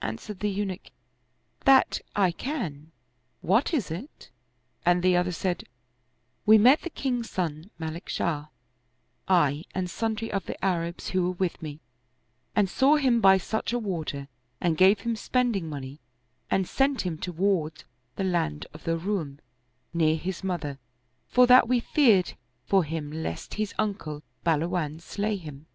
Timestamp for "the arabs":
10.46-11.10